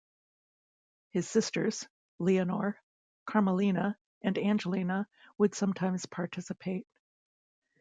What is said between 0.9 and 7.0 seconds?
His sisters, Leonor, Carmelina and Angelina would sometimes participate.